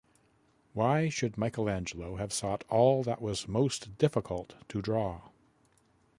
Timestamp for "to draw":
4.69-5.29